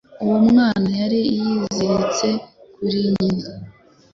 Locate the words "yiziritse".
1.35-2.27